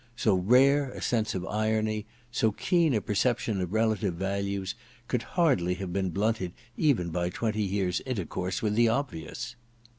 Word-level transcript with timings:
So 0.15 0.33
rare 0.33 0.89
a 0.93 0.99
sense 0.99 1.35
of 1.35 1.45
irony, 1.45 2.07
so 2.31 2.51
keen 2.51 2.95
a 2.95 3.01
perception 3.01 3.61
of 3.61 3.71
relative 3.71 4.15
values, 4.15 4.73
could 5.07 5.21
hardly 5.37 5.75
have 5.75 5.93
been 5.93 6.09
blunted 6.09 6.53
even 6.75 7.09
by 7.11 7.29
twenty 7.29 7.61
years* 7.61 8.01
intercourse 8.03 8.63
with 8.63 8.73
the 8.73 8.87
obvious. 8.89 9.55